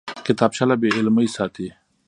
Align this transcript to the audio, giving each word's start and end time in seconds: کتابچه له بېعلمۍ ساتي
کتابچه 0.25 0.63
له 0.69 0.75
بېعلمۍ 0.81 1.27
ساتي 1.35 1.67